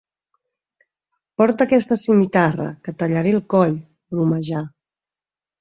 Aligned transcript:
Porta 1.41 1.67
aquesta 1.69 1.97
simitarra, 2.05 2.67
que 2.83 2.95
et 2.95 2.99
tallaré 3.03 3.37
el 3.41 3.45
coll 3.55 3.77
—bromejà. 3.85 4.65